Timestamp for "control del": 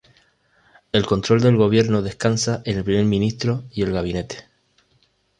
1.05-1.57